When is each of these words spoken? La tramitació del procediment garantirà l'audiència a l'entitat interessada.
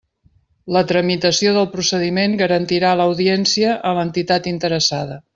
La 0.75 0.81
tramitació 0.91 1.51
del 1.57 1.67
procediment 1.75 2.33
garantirà 2.41 2.93
l'audiència 3.01 3.75
a 3.91 3.95
l'entitat 3.99 4.49
interessada. 4.57 5.21